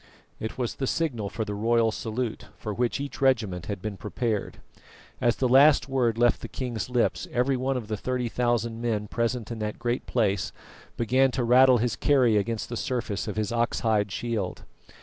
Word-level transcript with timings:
It 0.39 0.57
was 0.57 0.73
the 0.77 0.87
signal 0.87 1.29
for 1.29 1.45
the 1.45 1.53
royal 1.53 1.91
salute, 1.91 2.45
for 2.57 2.73
which 2.73 2.99
each 2.99 3.21
regiment 3.21 3.67
had 3.67 3.83
been 3.83 3.97
prepared. 3.97 4.57
As 5.21 5.35
the 5.35 5.47
last 5.47 5.87
word 5.87 6.17
left 6.17 6.41
the 6.41 6.47
king's 6.47 6.89
lips, 6.89 7.27
every 7.31 7.55
one 7.55 7.77
of 7.77 7.87
the 7.87 7.97
thirty 7.97 8.27
thousand 8.27 8.81
men 8.81 9.07
present 9.07 9.51
in 9.51 9.59
that 9.59 9.77
great 9.77 10.07
place 10.07 10.51
began 10.97 11.29
to 11.33 11.43
rattle 11.43 11.77
his 11.77 11.95
kerry 11.95 12.35
against 12.35 12.67
the 12.67 12.75
surface 12.77 13.27
of 13.27 13.35
his 13.35 13.51
ox 13.51 13.81
hide 13.81 14.11
shield. 14.11 14.63